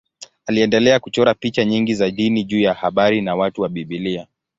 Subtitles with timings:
[0.45, 4.27] Aliendelea kuchora picha nyingi za dini juu ya habari na watu wa Biblia.